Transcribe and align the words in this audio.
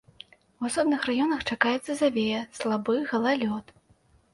У 0.61 0.67
асобных 0.69 1.05
раёнах 1.11 1.45
чакаецца 1.51 1.91
завея, 2.03 2.41
слабы 2.61 3.01
галалёд. 3.15 3.77